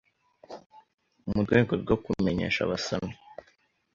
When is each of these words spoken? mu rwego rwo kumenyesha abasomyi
mu 1.31 1.39
rwego 1.45 1.71
rwo 1.81 1.95
kumenyesha 2.03 2.59
abasomyi 2.63 3.15